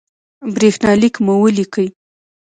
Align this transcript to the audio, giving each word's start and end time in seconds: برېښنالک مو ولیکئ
برېښنالک 0.53 1.13
مو 1.25 1.33
ولیکئ 1.41 1.87